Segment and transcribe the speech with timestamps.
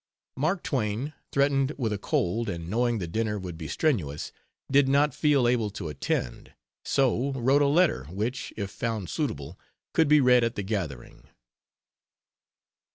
[0.35, 4.31] Mark Twain, threatened with a cold, and knowing the dinner would be strenuous,
[4.71, 9.59] did not feel able to attend, so wrote a letter which, if found suitable,
[9.93, 11.25] could be read at the gathering.